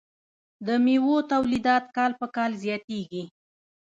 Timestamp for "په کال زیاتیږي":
2.19-3.23